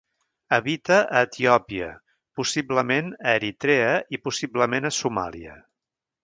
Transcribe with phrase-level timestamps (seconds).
[0.55, 1.89] Habita a Etiòpia,
[2.39, 5.61] possiblement a Eritrea i possiblement a Somàlia.